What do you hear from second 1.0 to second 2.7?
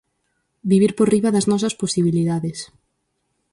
riba das nosas posibilidades.